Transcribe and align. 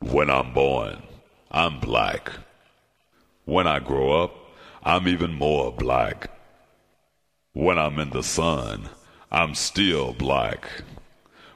When 0.00 0.30
I'm 0.30 0.54
born, 0.54 1.02
I'm 1.50 1.80
black. 1.80 2.30
When 3.44 3.66
I 3.66 3.80
grow 3.80 4.22
up, 4.22 4.32
I'm 4.84 5.08
even 5.08 5.34
more 5.34 5.72
black. 5.72 6.30
When 7.52 7.78
I'm 7.78 7.98
in 7.98 8.10
the 8.10 8.22
sun, 8.22 8.90
I'm 9.32 9.56
still 9.56 10.12
black. 10.12 10.68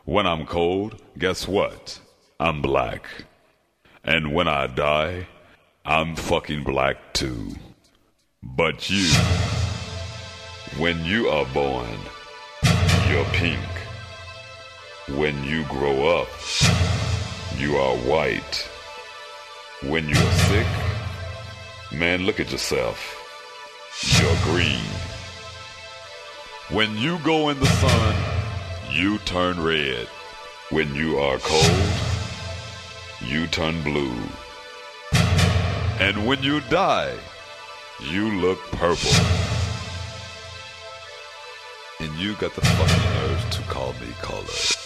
When 0.04 0.26
I'm 0.26 0.44
cold, 0.44 1.00
guess 1.16 1.46
what? 1.46 2.00
I'm 2.40 2.60
black. 2.60 3.06
And 4.02 4.34
when 4.34 4.48
I 4.48 4.66
die, 4.66 5.28
I'm 5.84 6.16
fucking 6.16 6.64
black 6.64 7.12
too. 7.12 7.54
But 8.42 8.90
you, 8.90 9.08
when 10.78 11.04
you 11.04 11.28
are 11.28 11.46
born, 11.54 11.96
you're 13.08 13.24
pink. 13.26 13.60
When 15.16 15.44
you 15.44 15.62
grow 15.66 16.20
up, 16.20 16.28
you 17.58 17.76
are 17.76 17.96
white. 17.96 18.68
When 19.82 20.08
you're 20.08 20.32
sick, 20.48 20.66
man, 21.92 22.24
look 22.24 22.40
at 22.40 22.52
yourself. 22.52 23.18
You're 24.18 24.36
green. 24.44 24.84
When 26.70 26.96
you 26.96 27.18
go 27.24 27.48
in 27.50 27.58
the 27.60 27.66
sun, 27.66 28.14
you 28.90 29.18
turn 29.18 29.62
red. 29.62 30.06
When 30.70 30.94
you 30.94 31.18
are 31.18 31.38
cold, 31.38 31.92
you 33.20 33.46
turn 33.46 33.82
blue. 33.82 34.16
And 36.00 36.26
when 36.26 36.42
you 36.42 36.60
die, 36.62 37.14
you 38.00 38.40
look 38.40 38.58
purple. 38.72 39.12
And 42.00 42.14
you 42.18 42.34
got 42.36 42.54
the 42.54 42.62
fucking 42.62 43.10
nerve 43.14 43.50
to 43.50 43.62
call 43.62 43.92
me 43.94 44.08
color. 44.22 44.81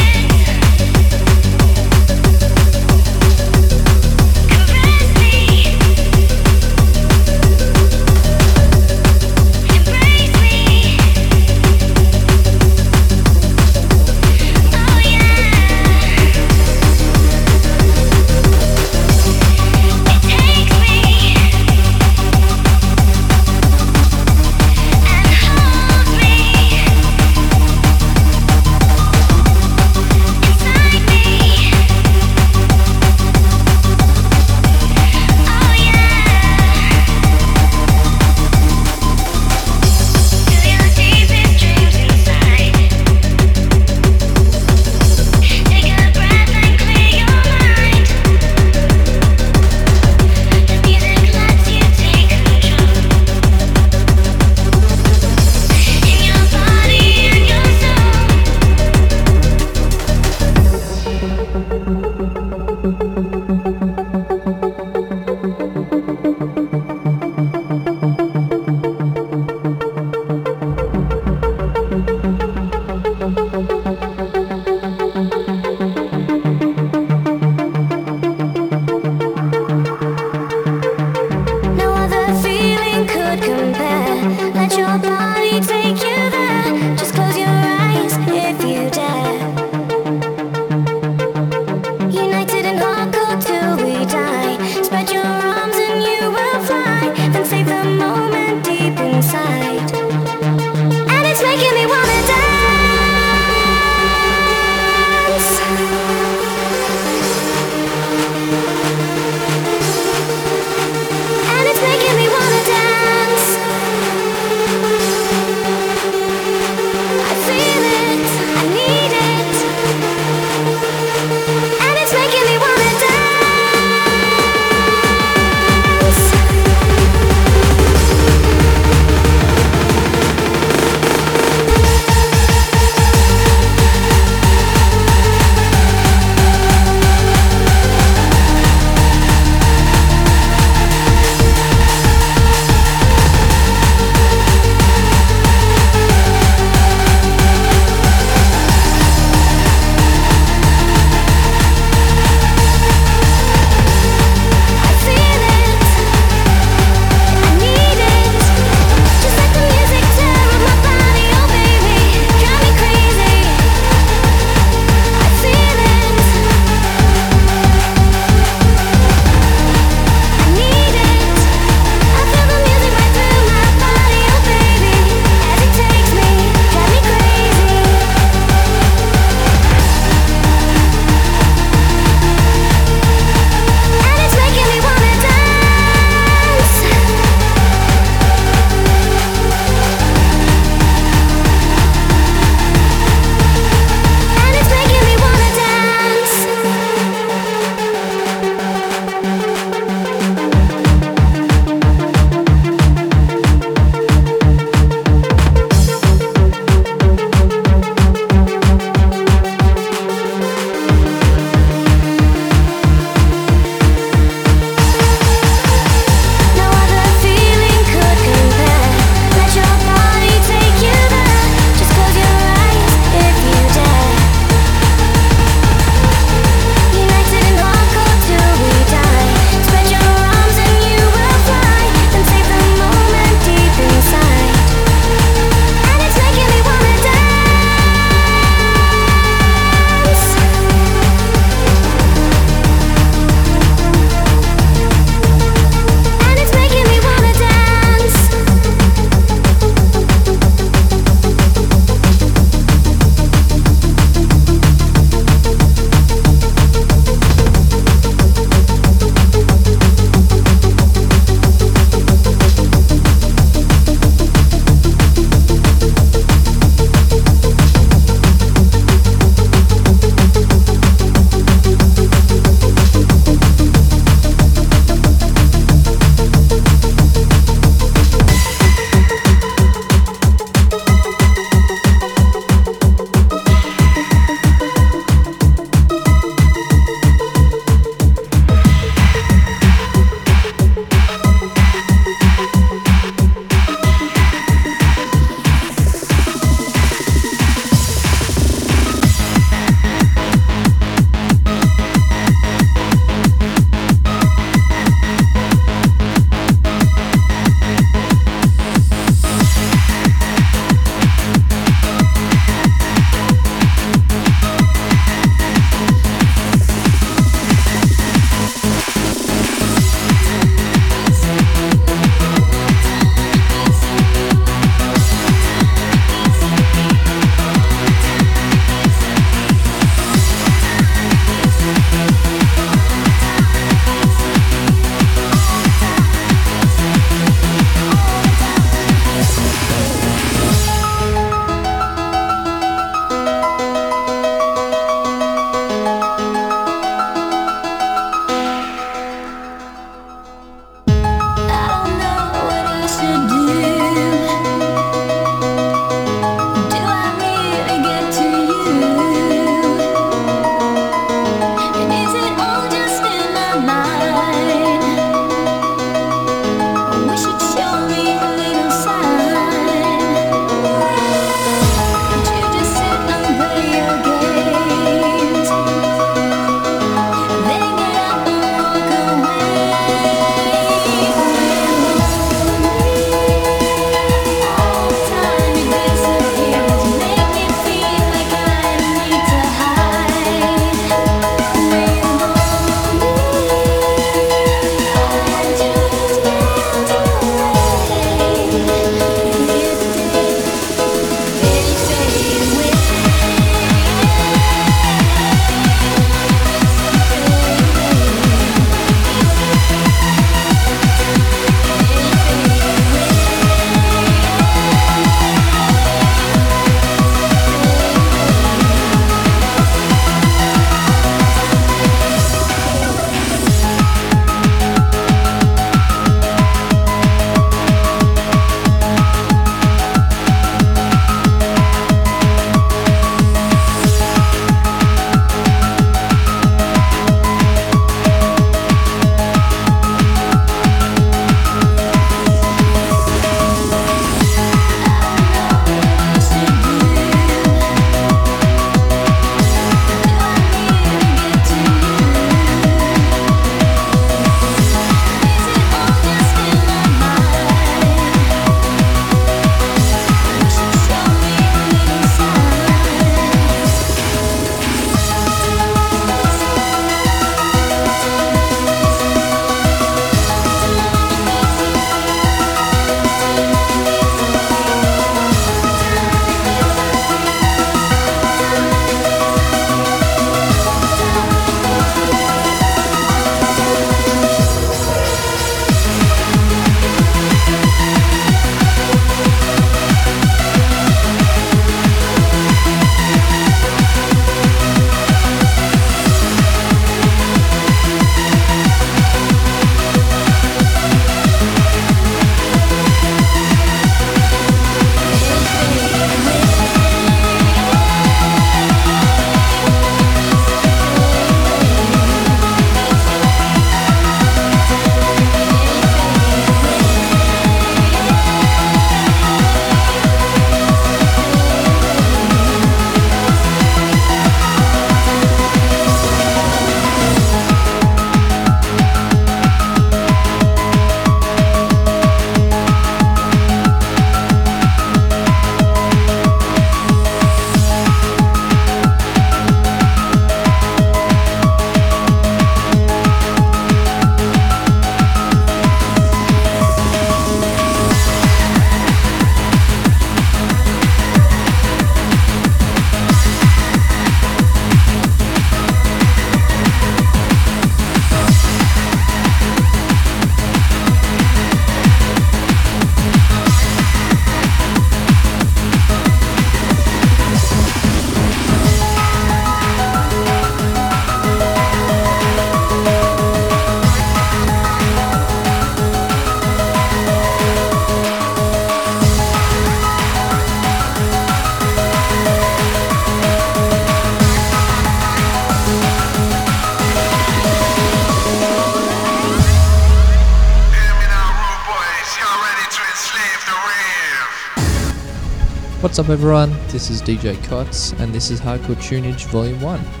up, 596.01 596.09
everyone? 596.09 596.49
This 596.69 596.89
is 596.89 596.99
DJ 596.99 597.35
Kotz, 597.43 597.93
and 597.99 598.11
this 598.11 598.31
is 598.31 598.41
Hardcore 598.41 598.75
Tunage 598.81 599.25
Volume 599.25 599.61
1. 599.61 600.00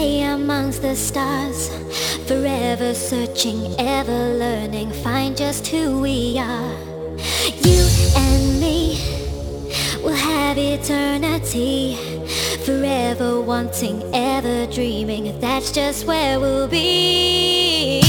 stay 0.00 0.22
amongst 0.22 0.80
the 0.80 0.96
stars, 0.96 1.68
forever 2.26 2.94
searching, 2.94 3.74
ever 3.78 4.20
learning, 4.44 4.90
find 5.04 5.36
just 5.36 5.66
who 5.66 6.00
we 6.00 6.38
are. 6.38 6.72
You 7.66 7.82
and 8.16 8.58
me 8.58 8.96
will 10.02 10.20
have 10.32 10.56
eternity, 10.56 11.96
forever 12.64 13.42
wanting, 13.42 14.02
ever 14.14 14.66
dreaming, 14.72 15.38
that's 15.38 15.70
just 15.70 16.06
where 16.06 16.40
we'll 16.40 16.66
be. 16.66 18.00